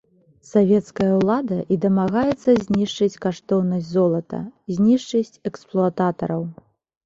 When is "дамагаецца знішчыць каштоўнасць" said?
1.83-3.89